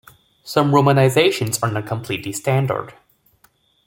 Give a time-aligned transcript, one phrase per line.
[0.43, 2.95] Some romanizations are not completely standard.